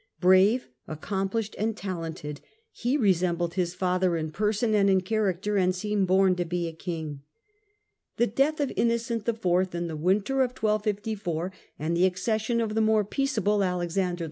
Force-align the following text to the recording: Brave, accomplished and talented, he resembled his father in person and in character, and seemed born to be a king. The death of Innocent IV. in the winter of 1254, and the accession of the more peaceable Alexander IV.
Brave, 0.19 0.67
accomplished 0.87 1.55
and 1.59 1.77
talented, 1.77 2.41
he 2.71 2.97
resembled 2.97 3.53
his 3.53 3.75
father 3.75 4.17
in 4.17 4.31
person 4.31 4.73
and 4.73 4.89
in 4.89 5.01
character, 5.01 5.57
and 5.57 5.75
seemed 5.75 6.07
born 6.07 6.35
to 6.37 6.43
be 6.43 6.67
a 6.67 6.73
king. 6.73 7.21
The 8.17 8.25
death 8.25 8.59
of 8.59 8.73
Innocent 8.75 9.27
IV. 9.29 9.75
in 9.75 9.85
the 9.85 9.95
winter 9.95 10.41
of 10.41 10.57
1254, 10.59 11.51
and 11.77 11.95
the 11.95 12.07
accession 12.07 12.59
of 12.59 12.73
the 12.73 12.81
more 12.81 13.05
peaceable 13.05 13.63
Alexander 13.63 14.19
IV. 14.19 14.19